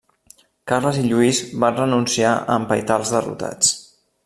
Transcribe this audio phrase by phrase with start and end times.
[0.71, 3.79] Carles i Lluís van renunciar a empaitar als derrotats.